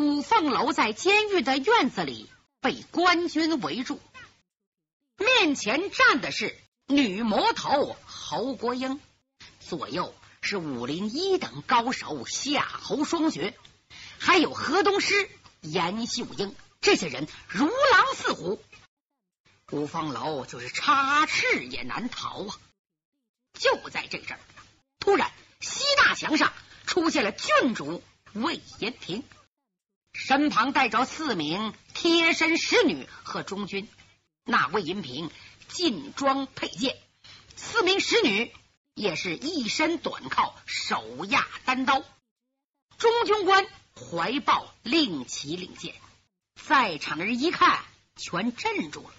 [0.00, 2.30] 五凤楼在监狱的院子里
[2.62, 4.00] 被官军围住，
[5.18, 8.98] 面前站的是女魔头侯国英，
[9.58, 13.54] 左右是武林一等高手夏侯双绝，
[14.18, 15.28] 还有河东狮
[15.60, 16.56] 严秀英。
[16.80, 18.58] 这些人如狼似虎，
[19.70, 22.58] 五凤楼就是插翅也难逃啊！
[23.52, 24.40] 就在这阵儿，
[24.98, 25.30] 突然
[25.60, 26.54] 西大墙上
[26.86, 29.22] 出现了郡主魏延平，
[30.22, 33.88] 身旁带着四名贴身使女和中军。
[34.44, 35.30] 那魏银平
[35.66, 36.98] 劲装佩剑，
[37.56, 38.52] 四名使女
[38.94, 42.04] 也是一身短靠，手压单刀。
[42.98, 45.94] 中军官怀抱令旗令箭。
[46.54, 47.82] 在场的人一看，
[48.14, 49.14] 全镇住了。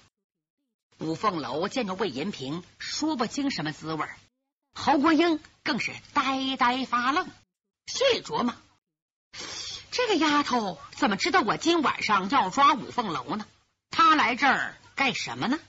[0.99, 4.07] 五凤楼见着魏延平，说不清什么滋味
[4.75, 7.27] 侯国英更是呆呆发愣，
[7.87, 8.55] 心里琢磨：
[9.91, 13.45] 这个丫头怎么知道我今晚上要抓五凤楼呢？
[13.89, 15.59] 她来这儿干什么呢？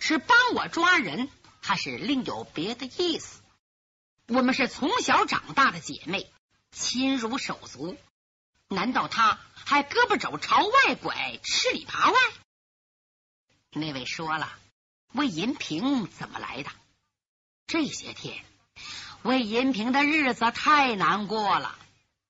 [0.00, 1.28] 是帮我抓人，
[1.60, 3.42] 还是另有别的意思？
[4.28, 6.30] 我们是从小长大的姐妹，
[6.70, 7.98] 亲如手足，
[8.68, 9.40] 难道她？
[9.66, 12.16] 还胳膊肘朝外拐，吃里扒外。
[13.72, 14.52] 那位说了，
[15.12, 16.70] 魏银平怎么来的？
[17.66, 18.44] 这些天，
[19.22, 21.76] 魏银平的日子太难过了。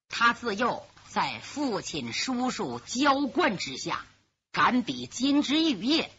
[0.08, 4.04] 他自幼在父亲、叔叔娇惯之下，
[4.50, 6.10] 敢比金枝玉叶，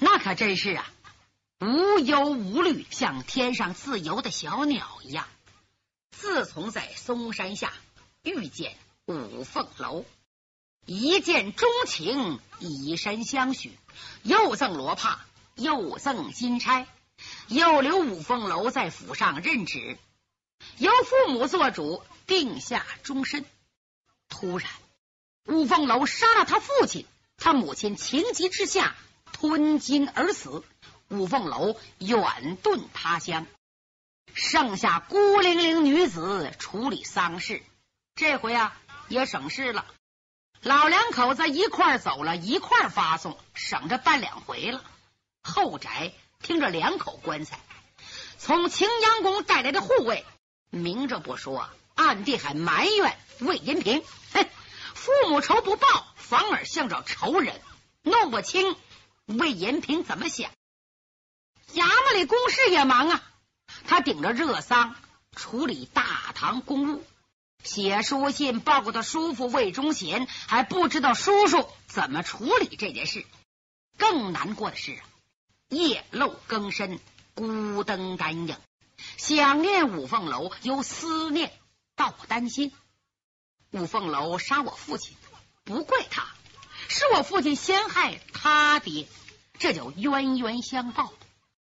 [0.00, 0.92] 那可真是啊，
[1.60, 5.28] 无忧无虑，像天上自由的小鸟一样。
[6.10, 7.72] 自从在嵩山下
[8.24, 8.76] 遇见。
[9.06, 10.04] 五凤楼
[10.84, 13.70] 一见钟情，以身相许，
[14.24, 15.20] 又赠罗帕，
[15.54, 16.88] 又赠金钗，
[17.46, 19.96] 又留五凤楼在府上任职，
[20.78, 23.44] 由父母做主，定下终身。
[24.32, 24.68] 突然，
[25.46, 28.96] 五凤楼杀了他父亲，他母亲情急之下
[29.30, 30.64] 吞金而死，
[31.08, 33.46] 五凤楼远遁他乡，
[34.32, 37.62] 剩下孤零零女子处理丧事。
[38.14, 38.76] 这回啊。
[39.08, 39.84] 也省事了，
[40.62, 44.82] 老两口子一块走了，一块发送，省着办两回了。
[45.42, 47.58] 后宅听着两口棺材，
[48.38, 50.24] 从青阳宫带来的护卫，
[50.70, 54.02] 明着不说，暗地还埋怨魏银平。
[54.32, 54.48] 哼，
[54.94, 55.86] 父母仇不报，
[56.16, 57.60] 反而向着仇人，
[58.02, 58.76] 弄不清
[59.26, 60.50] 魏银平怎么想。
[61.74, 63.22] 衙门里公事也忙啊，
[63.86, 64.94] 他顶着热丧
[65.34, 67.04] 处理大唐公务。
[67.64, 73.24] 写书信报告他叔父魏忠贤，还不知道叔叔怎么处理这件事。
[73.96, 75.00] 更难过的是啊，
[75.68, 76.98] 夜漏更深，
[77.34, 78.56] 孤灯单影，
[79.16, 81.52] 想念五凤楼，由思念
[81.94, 82.72] 到担心。
[83.72, 85.16] 五凤楼杀我父亲，
[85.64, 86.26] 不怪他，
[86.88, 89.08] 是我父亲先害他爹，
[89.58, 91.12] 这叫冤冤相报。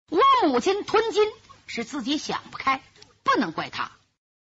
[0.09, 1.23] 我母亲吞金，
[1.67, 2.83] 是自己想不开，
[3.23, 3.91] 不能怪他。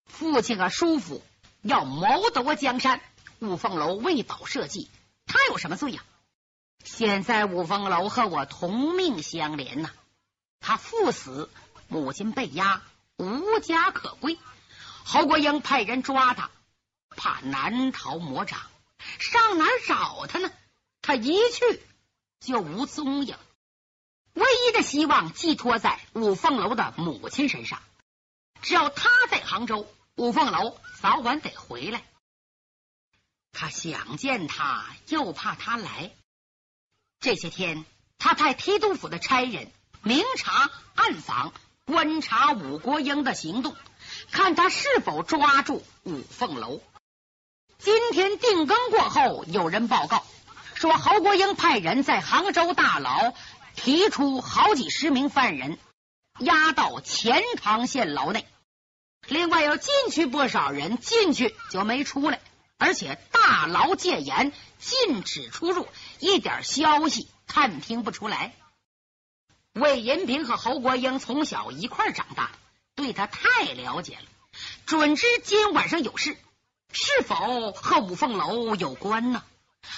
[0.05, 1.23] 父亲和叔父。
[1.61, 3.01] 要谋夺江山，
[3.39, 4.87] 五凤楼为保社稷，
[5.25, 6.01] 他有什么罪呀？
[6.85, 9.89] 现在五凤楼和我同命相连呐，
[10.61, 11.49] 他父死，
[11.89, 12.81] 母亲被押，
[13.17, 14.39] 无家可归。
[15.03, 16.49] 侯国英派人抓他，
[17.19, 18.59] 怕难逃魔掌，
[19.19, 20.50] 上哪儿找他呢？
[21.02, 21.84] 他一去
[22.40, 23.38] 就无踪影，
[24.34, 27.81] 唯一的希望寄托在五凤楼的母亲身上，
[28.62, 29.85] 只要他在杭州。
[30.16, 32.03] 五凤楼早晚得回来，
[33.53, 36.12] 他想见他，又怕他来。
[37.22, 37.85] 这些天，
[38.18, 39.72] 他派提督府的差人
[40.03, 41.53] 明察暗访，
[41.85, 43.78] 观察武国英的行动，
[44.31, 46.81] 看他是否抓住五凤楼。
[47.79, 50.25] 今天定更过后，有人报告
[50.75, 53.34] 说，侯国英派人在杭州大牢
[53.73, 55.79] 提出好几十名犯人，
[56.40, 58.45] 押到钱塘县牢内。
[59.28, 62.41] 另外，要进去不少人，进去就没出来，
[62.78, 65.87] 而且大牢戒严，禁止出入，
[66.20, 68.53] 一点消息探听不出来。
[69.72, 72.52] 魏银平和侯国英从小一块长大，
[72.96, 74.26] 对他太了解了，
[74.85, 76.35] 准知今晚上有事，
[76.91, 79.44] 是否和五凤楼有关呢？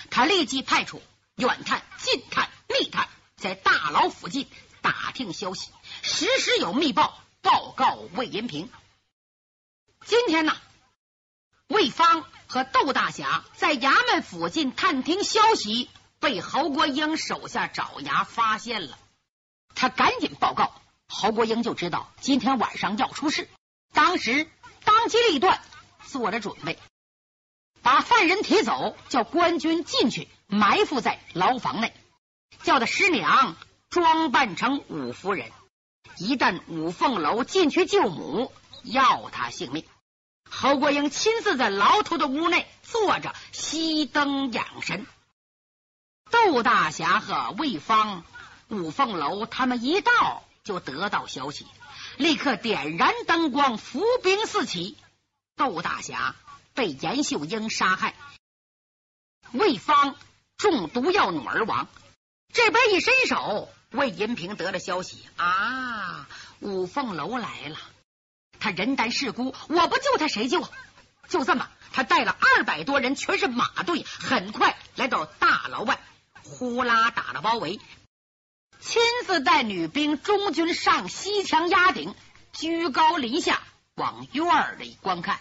[0.09, 1.01] 他立即派出
[1.35, 4.47] 远探、近探、密探，在大牢附近
[4.81, 5.69] 打听消息，
[6.01, 8.69] 时时有密报报告魏延平。
[10.05, 10.55] 今天呢，
[11.67, 15.89] 魏芳和窦大侠在衙门附近探听消息，
[16.19, 18.97] 被侯国英手下爪牙发现了。
[19.73, 23.49] 他赶紧报告，侯国英就知道今天晚上要出事，
[23.93, 24.49] 当时
[24.83, 25.61] 当机立断
[26.05, 26.77] 做了准备。
[27.81, 31.93] 把犯人提走，叫官军进去埋伏在牢房内，
[32.61, 33.55] 叫他师娘
[33.89, 35.51] 装扮成五夫人，
[36.17, 38.51] 一旦五凤楼进去救母，
[38.83, 39.83] 要他性命。
[40.47, 45.07] 侯国英亲自在牢头的屋内坐着，熄灯养神。
[46.29, 48.23] 窦大侠和魏芳、
[48.69, 51.65] 五凤楼他们一到，就得到消息，
[52.17, 54.97] 立刻点燃灯光，伏兵四起。
[55.61, 56.35] 窦大侠。
[56.73, 58.15] 被严秀英杀害，
[59.51, 60.15] 魏芳
[60.55, 61.89] 中毒药弩而亡。
[62.53, 66.29] 这边一伸手，魏银平得了消息啊，
[66.61, 67.77] 五凤楼来了。
[68.57, 70.65] 他人单势孤，我不救他谁救？
[71.27, 75.99] 就这么，他带了二百多人，全是马队，很快来到大牢外，
[76.41, 77.81] 呼啦打了包围，
[78.79, 82.15] 亲自带女兵中军上西墙压顶，
[82.53, 83.61] 居高临下
[83.95, 85.37] 往院里观看。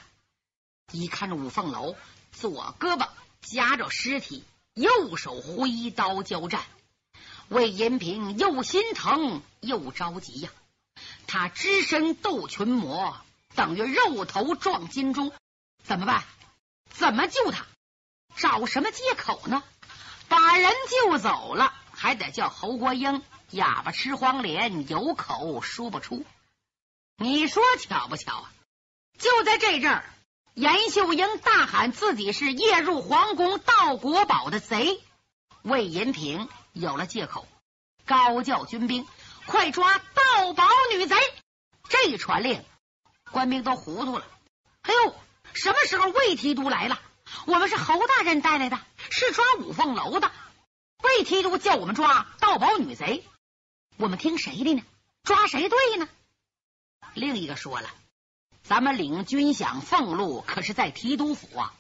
[0.93, 1.97] 一看着五凤楼，
[2.33, 3.09] 左胳膊
[3.41, 4.45] 夹着尸体，
[4.75, 6.63] 右手挥刀交战。
[7.49, 10.51] 魏延平又心疼又着急呀！
[11.27, 13.17] 他只身斗群魔，
[13.55, 15.33] 等于肉头撞金钟，
[15.83, 16.25] 怎么办？
[16.91, 17.67] 怎么救他？
[18.37, 19.63] 找什么借口呢？
[20.29, 26.25] 把人救走了，还得叫侯国英哑巴吃黄连，有口说不出。
[27.17, 28.53] 你说巧不巧啊？
[29.19, 30.05] 就在这阵儿。
[30.55, 35.01] 严秀英大喊自己是夜入皇宫盗国宝的贼，
[35.63, 37.47] 魏银平有了借口，
[38.05, 39.07] 高叫军兵
[39.47, 41.17] 快抓盗宝女贼！
[41.89, 42.65] 这一传令，
[43.31, 44.27] 官兵都糊涂了。
[44.83, 45.15] 哎呦，
[45.53, 47.01] 什么时候魏提督来了？
[47.47, 48.79] 我们是侯大人带来的，
[49.11, 50.31] 是抓五凤楼的。
[51.03, 53.25] 魏提督叫我们抓盗宝女贼，
[53.97, 54.83] 我们听谁的呢？
[55.23, 56.09] 抓谁对呢？
[57.15, 57.89] 另一个说了。
[58.63, 61.75] 咱们领军饷俸禄可是在提督府啊，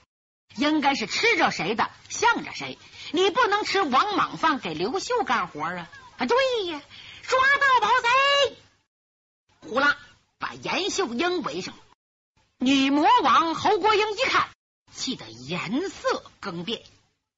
[0.56, 2.78] 应该是吃着谁的向着谁。
[3.12, 5.88] 你不能吃王莽饭给刘秀干活啊！
[6.16, 6.82] 啊，对呀，
[7.22, 9.68] 抓到宝贼！
[9.68, 9.96] 呼啦，
[10.38, 11.74] 把严秀英围上。
[12.58, 14.48] 女魔王侯国英一看，
[14.92, 16.82] 气得颜色更变。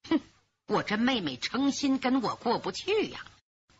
[0.09, 0.21] 哼，
[0.67, 3.21] 我这妹妹诚心跟我过不去呀！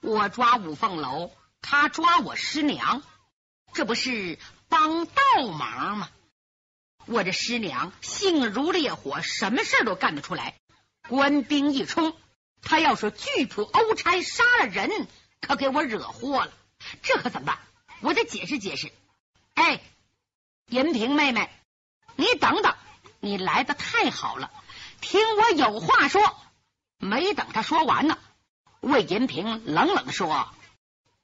[0.01, 1.31] 我抓五凤楼，
[1.61, 3.03] 她抓我师娘，
[3.73, 4.39] 这不是？
[4.73, 5.13] 帮倒
[5.53, 6.09] 忙嘛？
[7.05, 10.55] 我这师娘性如烈火，什么事都干得出来。
[11.11, 12.17] 官兵一冲，
[12.63, 15.07] 他要是拒捕欧差，杀了人，
[15.43, 16.53] 可给我惹祸了。
[17.03, 17.59] 这可怎么办？
[18.01, 18.91] 我得解释解释。
[19.53, 19.83] 哎，
[20.69, 21.51] 银萍妹妹，
[22.17, 22.75] 你等等，
[23.21, 24.51] 你来的太好了，
[25.03, 26.35] 听我有话说。
[26.97, 28.17] 没等他说完呢，
[28.81, 30.49] 魏银萍冷冷的说：“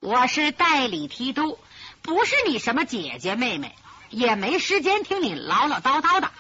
[0.01, 1.59] 我是代理提督。”
[2.03, 3.77] 不是你什么姐姐妹妹，
[4.11, 6.31] 也没时间听你唠唠叨叨的。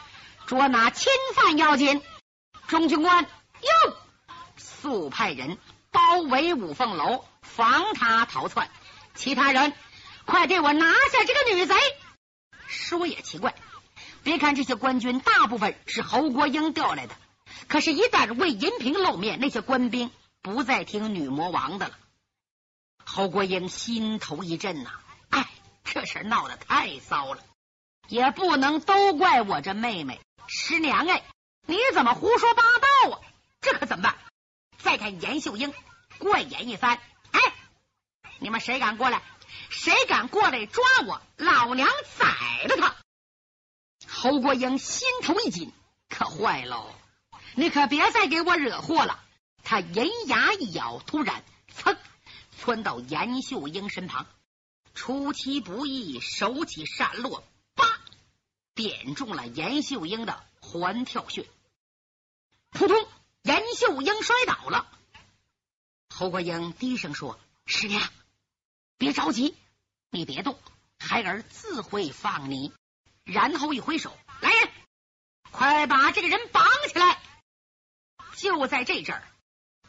[0.46, 2.00] 捉拿侵犯要紧，
[2.68, 3.96] 中军官哟，
[4.56, 5.58] 速派人
[5.90, 8.70] 包围五凤楼，防他逃窜。
[9.14, 9.74] 其他人，
[10.24, 11.74] 快给我拿下这个女贼！
[12.66, 13.54] 说也奇怪，
[14.22, 17.14] 别看这些官军大部分是侯国英调来的，
[17.66, 21.98] 可是，一旦魏银平露面，那些官兵不再听女魔王的了。
[23.04, 24.92] 侯国英心头一震呐。
[25.92, 27.42] 这事闹得太骚了，
[28.08, 31.22] 也不能都怪我这妹妹师娘哎！
[31.66, 33.20] 你怎么胡说八道啊？
[33.60, 34.16] 这可怎么办？
[34.78, 35.74] 再看严秀英，
[36.18, 37.00] 怪眼一翻，
[37.32, 37.40] 哎，
[38.38, 39.22] 你们谁敢过来？
[39.70, 41.20] 谁敢过来抓我？
[41.36, 42.26] 老娘宰
[42.68, 42.96] 了他！
[44.06, 45.72] 侯国英心头一紧，
[46.08, 46.94] 可坏喽！
[47.54, 49.22] 你可别再给我惹祸了！
[49.64, 51.42] 他银牙一咬，突然
[51.74, 51.96] 噌
[52.56, 54.26] 窜到严秀英身旁。
[54.98, 57.44] 出其不意，手起扇落，
[57.76, 57.86] 叭，
[58.74, 61.48] 点中了严秀英的环跳穴。
[62.70, 63.08] 扑通，
[63.42, 64.90] 严秀英摔倒了。
[66.10, 68.10] 侯国英低声说：“师娘，
[68.96, 69.54] 别着急，
[70.10, 70.58] 你别动，
[70.98, 72.72] 孩儿自会放你。”
[73.22, 74.68] 然后一挥手：“来人，
[75.52, 77.22] 快把这个人绑起来！”
[78.36, 79.22] 就在这阵儿，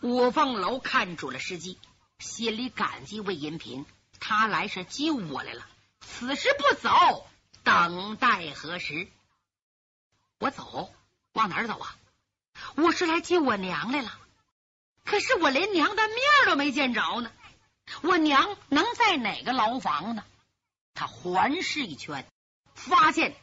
[0.02, 1.80] 五凤楼看准了时机，
[2.20, 3.88] 心里感激魏银平。
[4.20, 5.66] 他来是救我来了，
[6.02, 7.28] 此时不走，
[7.64, 9.08] 等待何时？
[10.40, 10.94] 我走，
[11.34, 11.96] 往哪儿走啊？
[12.76, 14.12] 我是来救我娘来了，
[15.06, 17.32] 可是我连娘的面都没见着呢。
[18.02, 20.24] 我娘能在哪个牢房呢？
[20.94, 22.26] 他环视一圈，
[22.76, 23.36] 发现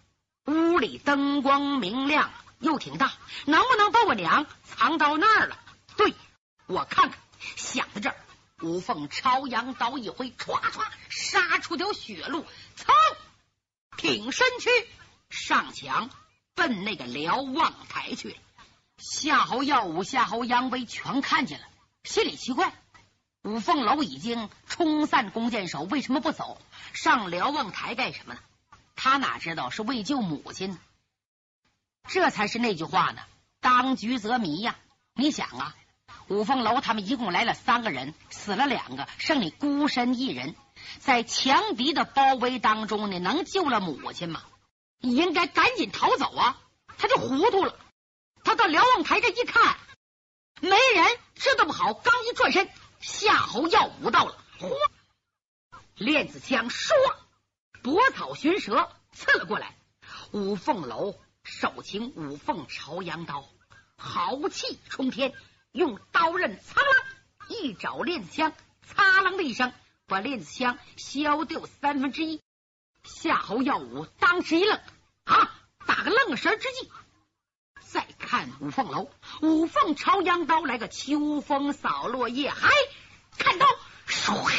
[0.45, 3.13] 屋里灯光明亮，又挺大，
[3.47, 5.59] 能不能把我娘藏到那儿了？
[5.97, 6.15] 对，
[6.67, 7.19] 我看看，
[7.57, 8.17] 想到这儿。
[8.63, 12.47] 吴凤朝阳刀一挥，唰唰杀出条血路，
[12.77, 12.95] 噌，
[13.99, 14.71] 挺身躯
[15.29, 16.09] 上墙
[16.55, 18.35] 奔那个瞭望台去。
[18.97, 21.67] 夏侯耀武、夏侯杨威全看见了，
[22.05, 22.73] 心里奇怪：
[23.43, 26.59] 五凤楼已经冲散弓箭手，为什么不走
[26.95, 28.41] 上瞭望台干什么呢？
[28.95, 30.79] 他哪知道是为救母亲呢？
[32.09, 33.21] 这才是那句话呢，
[33.61, 34.77] 当局者迷呀！
[35.13, 35.77] 你想啊，
[36.29, 40.55] 五凤楼他们一共来了三个人，死了两个，剩你孤身一人，
[40.99, 44.43] 在强敌的包围当中你，能救了母亲吗？
[44.99, 46.59] 你应该赶紧逃走啊！
[46.99, 47.77] 他就糊涂了。
[48.43, 49.77] 他到瞭望台这一看，
[50.61, 51.95] 没人，这都不好。
[51.95, 52.69] 刚一转身，
[53.01, 54.71] 夏侯耀武到了，嚯，
[55.97, 56.95] 链子枪唰，
[57.83, 59.77] 搏草寻蛇刺了过来。
[60.33, 63.49] 五凤楼手擎五凤朝阳刀，
[63.97, 65.33] 豪气冲天，
[65.77, 69.75] 用刀刃苍啷一爪链子枪，擦啷的一声，
[70.07, 72.41] 把链子枪削掉三分之一。
[73.05, 74.81] 夏侯耀武当时一愣，
[75.25, 75.55] 啊，
[75.87, 76.91] 打个愣神之际。
[77.83, 79.11] 再看五凤楼，
[79.43, 82.71] 五凤朝阳刀来个秋风扫落叶，嗨，
[83.37, 83.67] 看刀，
[84.09, 84.51] 唰！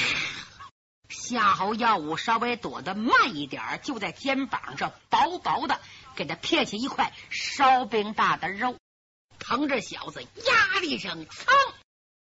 [1.09, 5.79] 夏侯耀武稍微躲得慢一点，就在肩膀这薄薄的
[6.15, 8.77] 给他片下一块烧饼大的肉，
[9.47, 11.45] 疼这小子呀的一声，噌，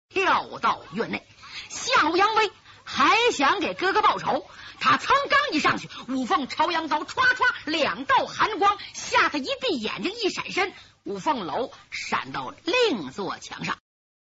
[0.10, 1.26] 跳到院内。
[1.70, 2.52] 夏侯扬威
[2.84, 4.46] 还想给哥哥报仇，
[4.80, 10.72] 他噌刚一上去，五凤朝阳刀唰唰两道寒光，吓他一闭眼睛，一闪身。
[11.04, 13.80] 五凤楼闪到另座墙上，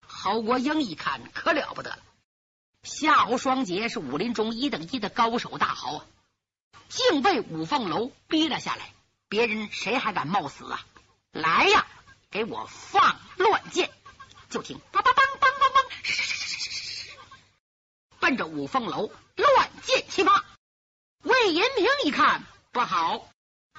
[0.08, 2.00] 侯国英一看可了不得了。
[2.81, 6.05] 夏侯双杰是武林中一等一的高手大豪啊，
[6.88, 8.91] 竟被五凤楼逼了下来。
[9.27, 10.84] 别人谁还敢冒死啊？
[11.31, 11.86] 来呀，
[12.31, 13.89] 给我放乱箭！
[14.51, 15.83] 就听梆梆梆梆梆梆，
[18.19, 20.45] 奔着五凤楼乱箭齐发。
[21.24, 23.27] 魏延平一看不好，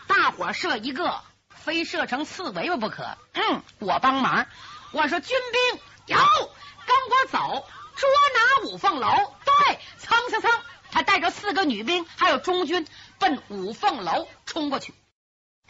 [0.09, 1.23] 大伙射一个。
[1.49, 3.19] 非射成刺猬不可。
[3.35, 4.47] 嗯，我帮忙。
[4.93, 9.35] 我说军兵有，跟我走，捉拿五凤楼。
[9.45, 10.51] 对，蹭蹭蹭，
[10.91, 12.89] 他带着四个女兵，还有中军，
[13.19, 14.95] 奔五凤楼冲过去。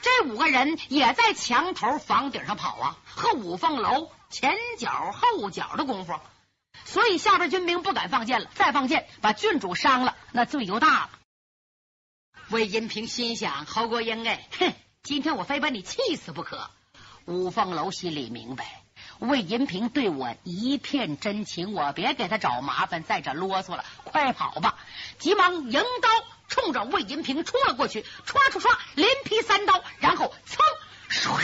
[0.03, 6.19] 这五个人也在墙头房顶上跑啊，和五凤楼前脚后脚的功夫，
[6.85, 8.51] 所以下边军兵不敢放箭了。
[8.55, 11.11] 再放箭，把郡主伤了，那罪就大了。
[12.49, 14.73] 魏银平心想：侯国英，哎，哼。
[15.03, 16.71] 今天我非把你气死不可！
[17.25, 18.83] 五凤楼心里明白，
[19.19, 24.79] 魏银平对我一片真情，我别给他找麻烦，再者啰嗦了，快跑吧！
[25.19, 26.09] 急忙迎刀
[26.51, 31.41] 冲着魏银平冲了过去，唰唰唰，连劈三刀，然后噌，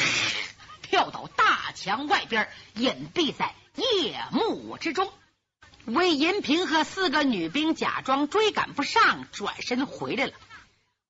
[0.82, 5.10] 跳到大墙外边，隐蔽在夜幕之中。
[5.86, 10.32] 魏银平和四个女兵假装追赶不上，转身回来了。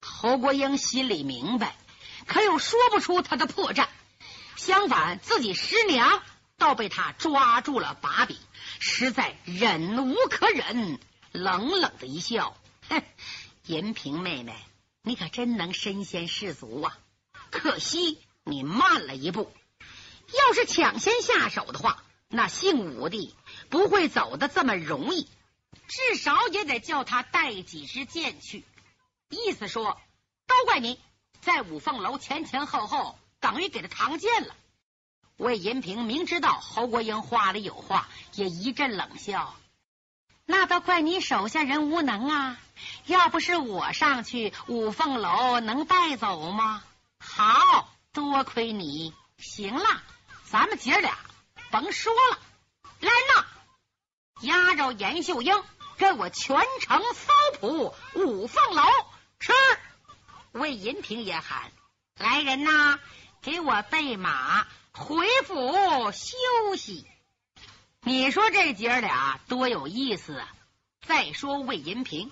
[0.00, 1.75] 侯国英心里明白。
[2.26, 3.87] 可又说不出他的破绽，
[4.57, 6.23] 相反，自己师娘
[6.59, 8.37] 倒被他抓住了把柄，
[8.81, 10.99] 实在忍无可忍，
[11.31, 12.57] 冷冷的一笑
[12.91, 13.00] ：“哼，
[13.66, 14.54] 银萍妹妹，
[15.02, 16.99] 你可真能身先士卒啊！
[17.50, 19.52] 可惜你慢了一步，
[20.32, 23.35] 要是抢先下手的话，那姓武的
[23.68, 25.28] 不会走的这么容易，
[25.88, 28.64] 至少也得叫他带几支箭去。
[29.30, 30.00] 意思说，
[30.46, 30.99] 都怪你。”
[31.42, 34.56] 在五凤楼前前后后等于给他扛箭了。
[35.37, 39.56] 魏银平明知道侯国英话里有话，也一阵冷笑。
[40.47, 42.57] 那都怪你手下人无能啊！
[43.07, 46.85] 要不是我上去，五凤楼能带走吗？
[47.19, 49.12] 好多亏你。
[49.38, 50.03] 行了，
[50.45, 51.19] 咱们姐俩
[51.71, 52.38] 甭说了。
[53.00, 53.47] 来人呐，
[54.43, 55.62] 押着严秀英，
[55.99, 58.83] 跟我全城搜捕五凤楼。
[59.41, 59.53] 是。
[60.53, 61.71] 魏银平也喊
[62.17, 62.99] ：“来人呐，
[63.43, 67.07] 给我备马，回府休息。”
[68.08, 70.48] 你说这姐儿俩多有意思啊！
[71.04, 72.30] 再说魏银平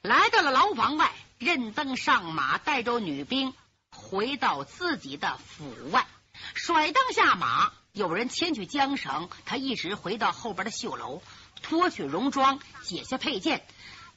[0.00, 3.52] 来到了牢房外，任登上马，带着女兵
[3.90, 6.06] 回到自己的府外，
[6.54, 11.20] 甩灯下马，有人牵去缰绳，他一直回到后边的绣楼，
[11.62, 13.66] 脱去戎装，解下佩剑，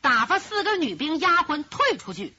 [0.01, 2.35] 打发四个女兵丫鬟退出去。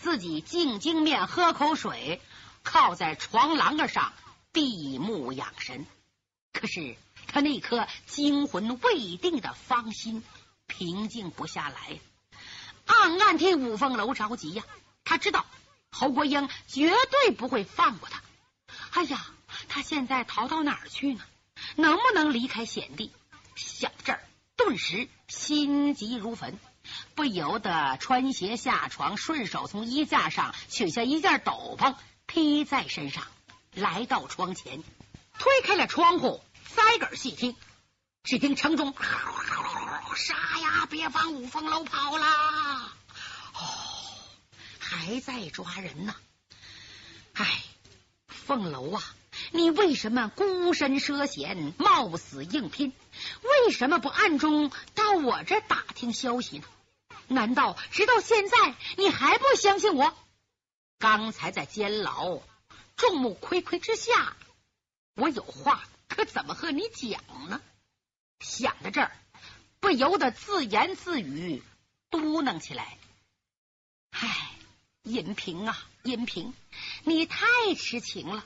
[0.00, 2.20] 自己净净面喝口水，
[2.64, 4.12] 靠在床栏杆上
[4.50, 5.86] 闭目养神。
[6.52, 6.96] 可是
[7.28, 10.24] 他那颗惊魂未定的芳心
[10.66, 12.00] 平静不下来，
[12.86, 14.64] 暗暗替五凤楼着急呀。
[15.04, 15.46] 他知道
[15.90, 18.22] 侯国英绝对不会放过他。
[18.90, 19.26] 哎呀，
[19.68, 21.22] 他现在逃到哪儿去呢？
[21.76, 23.12] 能不能离开险地？
[23.54, 24.20] 想到这儿，
[24.56, 26.58] 顿时心急如焚。
[27.14, 31.94] 不由得穿鞋下床，顺手从衣架上取下一件斗篷
[32.26, 33.24] 披在身上，
[33.74, 34.82] 来到窗前，
[35.38, 36.40] 推开了窗户，
[36.74, 37.56] 塞个儿细听，
[38.22, 38.94] 只听城中
[40.16, 40.86] 杀呀！
[40.90, 42.92] 别往五凤楼跑啦！
[43.54, 43.60] 哦，
[44.78, 46.14] 还在抓人呢！
[47.34, 47.62] 哎，
[48.26, 49.02] 凤楼啊，
[49.52, 52.92] 你为什么孤身涉险，冒死硬拼？
[53.42, 56.64] 为什么不暗中到我这打听消息呢？
[57.28, 60.16] 难道直到现在你还不相信我？
[60.98, 62.40] 刚才在监牢
[62.96, 64.36] 众目睽睽之下，
[65.14, 67.60] 我有话可怎么和你讲呢？
[68.40, 69.16] 想到这儿，
[69.78, 71.62] 不由得自言自语，
[72.10, 72.98] 嘟囔起来
[74.10, 74.52] ：“唉，
[75.04, 76.52] 银平啊，银平，
[77.04, 77.46] 你太
[77.76, 78.44] 痴情了。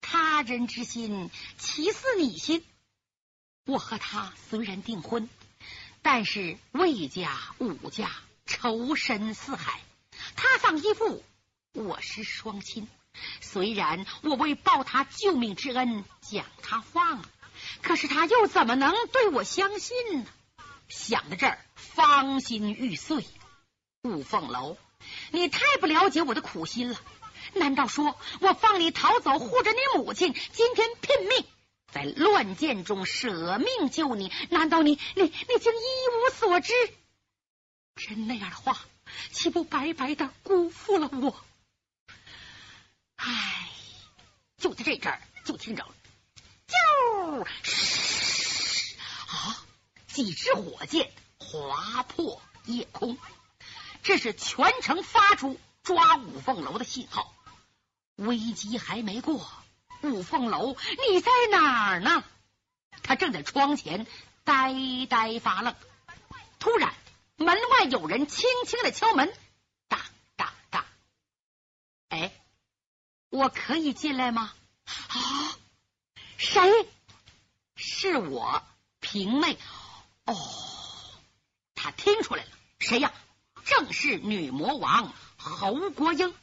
[0.00, 2.64] 他人之心，岂似你心？
[3.64, 5.28] 我和他虽然订婚，
[6.02, 8.10] 但是魏家、武家
[8.44, 9.80] 仇深似海，
[10.34, 11.24] 他丧一父。”
[11.72, 12.88] 我是双亲，
[13.40, 17.28] 虽然我为报他救命之恩将他放了，
[17.82, 20.26] 可是他又怎么能对我相信呢？
[20.88, 23.24] 想到这儿，芳心欲碎。
[24.02, 24.76] 五凤楼，
[25.32, 27.00] 你太不了解我的苦心了。
[27.54, 31.44] 难道说我放你逃走，护着你母亲，今天拼命
[31.92, 34.30] 在乱箭中舍命救你？
[34.50, 36.72] 难道你你你竟一无所知？
[37.96, 38.78] 真那样的话，
[39.32, 41.34] 岂不白白的辜负了我？
[43.28, 43.68] 唉，
[44.56, 45.84] 就在这阵儿，就听着，
[46.68, 47.44] 啾！
[49.26, 49.64] 啊，
[50.06, 53.18] 几支火箭划破夜空，
[54.04, 57.34] 这是全城发出抓五凤楼的信号。
[58.14, 59.50] 危机还没过，
[60.02, 60.76] 五凤楼，
[61.08, 62.22] 你在哪儿呢？
[63.02, 64.06] 他正在窗前
[64.44, 64.72] 呆
[65.10, 65.74] 呆发愣。
[66.60, 66.94] 突然，
[67.34, 69.36] 门外有人轻轻的敲门。
[73.36, 74.50] 我可以进来吗？
[75.08, 75.56] 啊，
[76.38, 76.88] 谁？
[77.74, 78.62] 是我
[79.00, 79.58] 平妹。
[80.24, 80.34] 哦，
[81.74, 83.12] 他听出来了，谁呀？
[83.66, 86.34] 正是女魔王侯国英。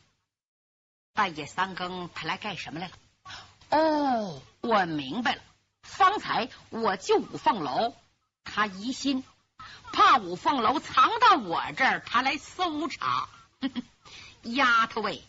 [1.13, 2.94] 半夜三更，他来干什么来了？
[3.72, 5.41] 哦，我明白了。
[5.82, 7.96] 方才我救五凤楼，
[8.44, 9.24] 他疑心，
[9.91, 13.28] 怕五凤楼藏到我这儿，他来搜查。
[14.44, 15.24] 丫头喂！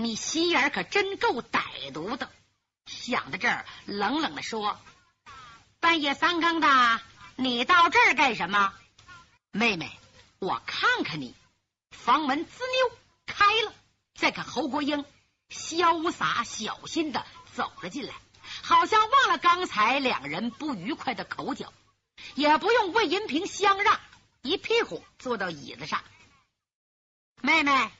[0.00, 2.30] 你心眼可真够歹毒的！
[2.86, 4.80] 想到这儿，冷冷的说
[5.80, 7.00] ：“半夜三更的，
[7.34, 8.72] 你到这儿干什么？”
[9.50, 9.90] 妹妹，
[10.38, 11.34] 我看看你。
[11.90, 13.74] 房门滋溜开了，
[14.14, 15.04] 再看侯国英
[15.50, 18.14] 潇洒小心的走了进来，
[18.62, 21.72] 好像忘了刚才两人不愉快的口角，
[22.36, 23.98] 也不用魏银平相让，
[24.42, 26.04] 一屁股坐到椅子上。
[27.42, 27.90] 妹妹，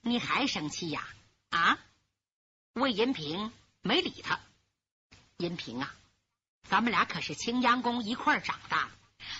[0.00, 1.06] 你还生气呀？
[1.50, 1.78] 啊
[2.74, 4.40] 魏银平没理他。
[5.38, 5.94] 银平啊，
[6.68, 8.90] 咱们俩可是青阳宫一块长大，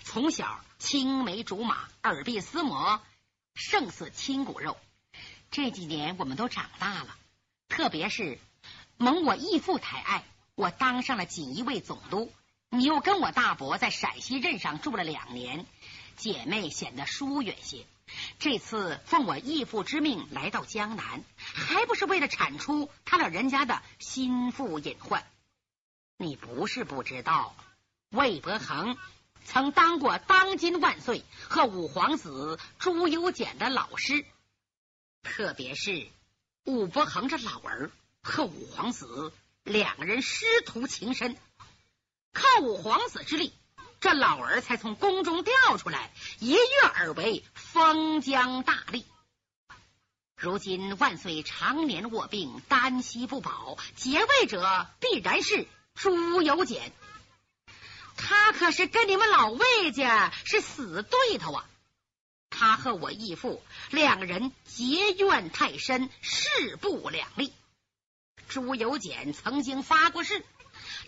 [0.05, 3.01] 从小青梅竹马，耳鬓厮磨，
[3.55, 4.77] 胜似亲骨肉。
[5.51, 7.17] 这几年我们都长大了，
[7.69, 8.39] 特别是
[8.99, 12.33] 蒙我义父抬爱，我当上了锦衣卫总督。
[12.69, 15.65] 你又跟我大伯在陕西任上住了两年，
[16.17, 17.87] 姐妹显得疏远些。
[18.39, 25.27] 这次奉我义父之命来到江南，还不是为了铲除他老人家的心腹隐患？
[26.19, 27.57] 你不是不知道，
[28.11, 28.97] 魏伯恒
[29.45, 34.25] 曾当过当今万岁和五皇子朱由检的老师，
[35.23, 36.07] 特别是
[36.65, 37.91] 武伯衡这老儿
[38.23, 41.37] 和五皇子两个人师徒情深，
[42.33, 43.53] 靠五皇子之力。
[44.07, 46.61] 这老儿才从宫中调出来，一跃
[46.95, 49.03] 而为封疆大吏。
[50.37, 55.67] 如今万岁常年卧病，丹息不保，结位者必然是
[55.97, 56.93] 朱由检。
[58.17, 61.65] 他可是跟你们老魏家是死对头啊！
[62.49, 67.53] 他和我义父两人结怨太深，势不两立。
[68.49, 70.45] 朱由检曾经发过誓，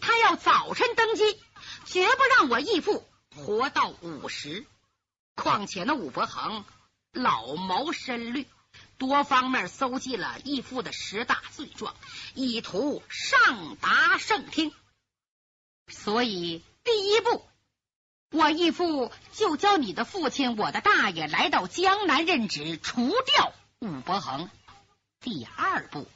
[0.01, 1.41] 他要早晨登基。
[1.91, 4.67] 绝不让我义父活到五十。
[5.35, 6.65] 况且那武伯衡
[7.13, 8.47] 老谋深虑，
[8.99, 11.95] 多方面搜集了义父的十大罪状，
[12.35, 14.73] 以图上达圣听。
[15.87, 17.47] 所以第一步，
[18.33, 24.51] 我义父就叫你的父亲，我的大爷来到江南任职，除掉武伯衡。
[25.21, 26.07] 第二步，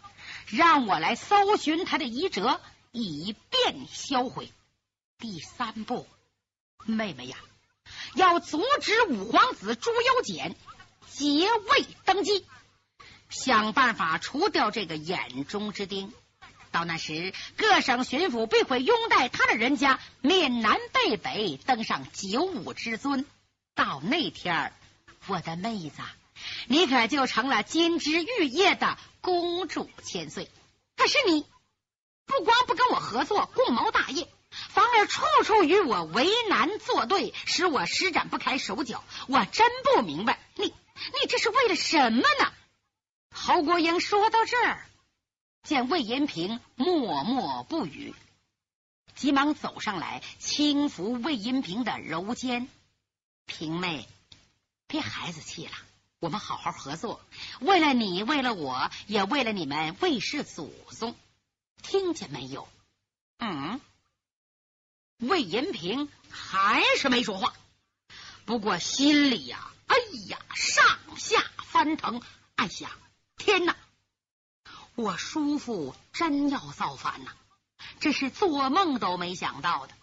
[0.47, 4.53] 让我来搜寻他的遗折，以便销毁。
[5.23, 6.09] 第三步，
[6.85, 7.37] 妹妹呀，
[8.17, 10.57] 要阻止五皇子朱由检
[11.09, 12.45] 结位登基。
[13.31, 16.13] 想办法除掉这个眼中之钉。
[16.73, 23.25] 到那时，各省巡抚必会拥戴他的人家，面南背北登上九五之尊。
[23.77, 24.73] 到那天儿，
[25.29, 26.03] 我的妹子，
[26.67, 30.51] 你可就成了金枝玉叶的公主千岁。
[30.97, 31.47] 可是你
[32.27, 34.27] 不光不跟我合作共谋大业，
[34.73, 39.05] 反而处处与我为难作对，使我施展不开手脚。
[39.29, 42.53] 我真不明白，你你这是为了什么呢？
[43.31, 44.87] 侯国英说到这儿，
[45.63, 48.15] 见魏延平默默不语，
[49.15, 52.67] 急忙走上来轻抚魏延平的柔肩。
[53.45, 54.09] 平妹，
[54.87, 55.73] 别孩子气了，
[56.19, 57.21] 我们好好合作，
[57.61, 61.15] 为了你，为了我，也为了你们魏氏祖宗，
[61.83, 62.67] 听见没有？
[63.39, 63.79] 嗯。
[65.19, 67.53] 魏延平还是没说话，
[68.45, 69.97] 不过心里呀，哎
[70.29, 70.85] 呀，上
[71.17, 72.21] 下翻腾，
[72.57, 72.91] 暗想：
[73.37, 73.77] 天哪，
[74.95, 77.33] 我叔父真要造反呐！
[78.01, 79.95] 这是做梦都没想到的。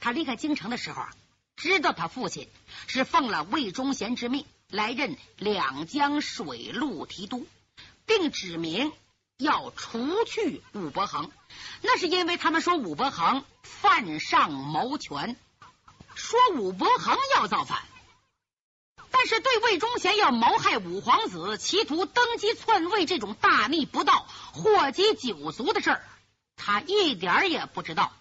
[0.00, 1.14] 他离开京城的时候啊。
[1.54, 2.48] 知道他父亲
[2.88, 7.46] 是奉了魏忠贤之命来任两江水陆提督，
[8.04, 8.90] 并指明
[9.36, 11.30] 要除去武伯衡，
[11.80, 15.36] 那是因为他们说武伯衡犯上谋权，
[16.14, 17.82] 说武伯衡要造反，
[19.10, 26.04] 但是对魏忠贤要谋害五皇子，企图登基篡位这种大逆不道、祸及九族的事儿，
[26.56, 28.12] 他一点儿也不知道。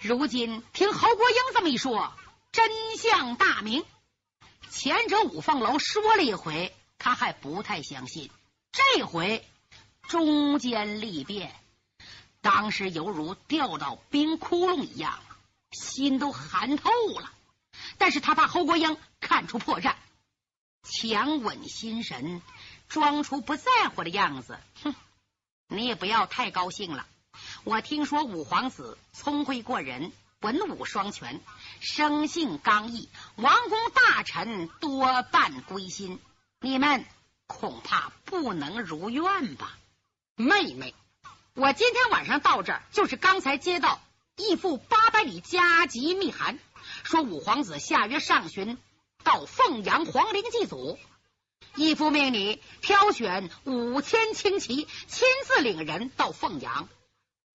[0.00, 2.12] 如今听侯国英这么一说。
[2.52, 3.82] 真相大明，
[4.68, 8.30] 前者五凤楼说了一回，他还不太相信。
[8.72, 9.48] 这回
[10.06, 11.58] 中间利变，
[12.42, 15.18] 当时犹如掉到冰窟窿一样，
[15.70, 17.32] 心都寒透了。
[17.96, 19.94] 但是他怕侯国英看出破绽，
[20.82, 22.42] 强稳心神，
[22.88, 24.58] 装出不在乎的样子。
[24.82, 24.94] 哼，
[25.68, 27.06] 你也不要太高兴了。
[27.64, 30.12] 我听说五皇子聪慧过人。
[30.42, 31.40] 文武双全，
[31.78, 36.18] 生性刚毅，王公大臣多半归心。
[36.58, 37.04] 你们
[37.46, 39.78] 恐怕不能如愿吧？
[40.34, 40.96] 妹妹，
[41.54, 44.00] 我今天晚上到这儿，就是刚才接到
[44.36, 46.58] 义父八百里加急密函，
[47.04, 48.78] 说五皇子下月上旬
[49.22, 50.98] 到凤阳皇陵祭祖。
[51.74, 56.88] 义父命你挑选五千轻骑，亲自领人到凤阳。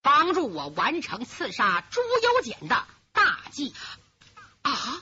[0.03, 3.73] 帮助我完成刺杀朱由检的大计
[4.61, 5.01] 啊！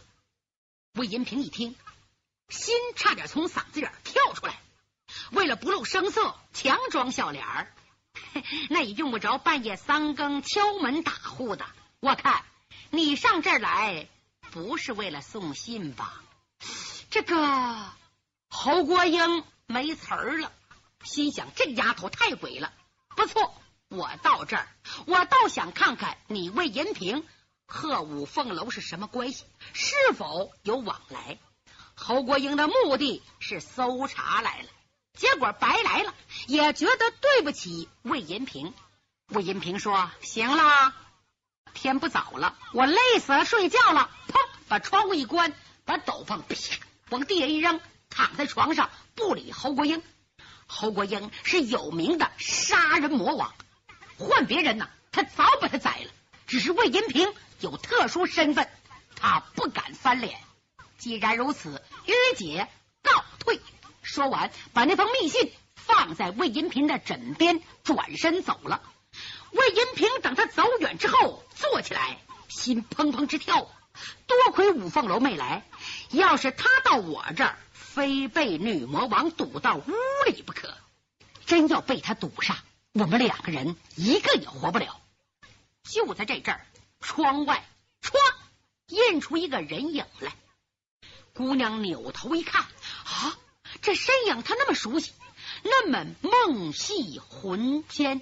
[0.94, 1.76] 魏银平一听，
[2.48, 4.58] 心差点从嗓子眼跳出来。
[5.32, 7.74] 为了不露声色，强装笑脸儿，
[8.70, 11.66] 那也用不着半夜三更敲门打呼的。
[12.00, 12.44] 我看
[12.90, 14.08] 你上这儿来
[14.52, 16.22] 不是为了送信吧？
[17.10, 17.92] 这个
[18.50, 20.52] 侯国英没词儿了，
[21.04, 22.74] 心想这丫头太鬼了。
[23.16, 23.54] 不错。
[23.88, 24.68] 我到这儿，
[25.06, 27.24] 我倒想看看你魏银平
[27.68, 31.38] 和五凤楼是什么关系，是否有往来。
[31.94, 34.70] 侯国英的目的是搜查来了，
[35.16, 36.14] 结果白来了，
[36.48, 38.74] 也觉得对不起魏银平。
[39.30, 40.94] 魏银平说：“行了，
[41.74, 44.36] 天不早了，我累死了，睡觉了。”砰，
[44.68, 45.54] 把窗户一关，
[45.86, 46.56] 把斗篷啪
[47.10, 50.04] 往地下一扔，躺在床上不理侯国英。
[50.68, 53.54] 侯国英是有名的杀人魔王。
[54.18, 56.12] 换别人呢，他早把他宰了。
[56.48, 58.70] 只是魏银平有特殊身份，
[59.16, 60.40] 他不敢翻脸。
[60.98, 62.68] 既然如此，于姐。
[64.06, 68.82] 说完，把那封密信放在魏银平的枕边，转身走了。
[69.52, 73.68] 魏银平等他走远之后，坐起来，心砰砰直跳。
[74.28, 75.66] 多亏五凤楼没来，
[76.12, 79.92] 要是他到我这儿，非被女魔王堵到屋
[80.28, 80.76] 里不可。
[81.46, 82.58] 真要被他堵上。
[82.94, 85.02] 我们两个人一个也活不了。
[85.84, 86.66] 就在这阵儿，
[87.00, 87.66] 窗外
[88.02, 88.14] 唰
[88.88, 90.34] 印出一个人影来。
[91.34, 93.38] 姑娘扭头一看，啊，
[93.82, 95.14] 这身影他那么熟悉，
[95.64, 98.22] 那么梦系魂牵。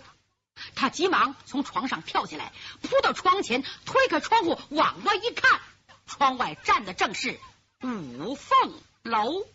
[0.76, 5.60] 他急忙从床上跳起来，扑到窗前，推开窗户往外一看，
[6.06, 7.40] 窗外站的正是
[7.82, 9.46] 五凤楼。